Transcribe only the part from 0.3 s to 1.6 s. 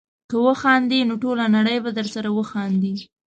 وخاندې نو ټوله